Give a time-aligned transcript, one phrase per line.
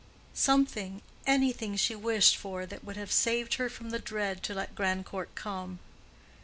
[0.33, 4.73] Something, anything she wished for that would have saved her from the dread to let
[4.73, 5.77] Grandcourt come.